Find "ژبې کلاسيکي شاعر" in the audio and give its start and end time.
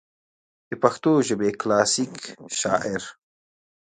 1.27-3.01